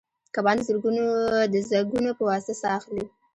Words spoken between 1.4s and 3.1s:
د زګونو په واسطه ساه اخلي